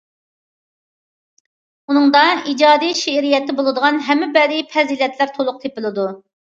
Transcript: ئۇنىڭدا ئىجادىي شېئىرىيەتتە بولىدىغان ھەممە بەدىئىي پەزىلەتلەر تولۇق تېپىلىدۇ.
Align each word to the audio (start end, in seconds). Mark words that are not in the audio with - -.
ئۇنىڭدا 1.89 1.99
ئىجادىي 2.53 2.97
شېئىرىيەتتە 3.03 3.59
بولىدىغان 3.61 4.03
ھەممە 4.11 4.33
بەدىئىي 4.41 4.67
پەزىلەتلەر 4.75 5.39
تولۇق 5.41 5.65
تېپىلىدۇ. 5.65 6.13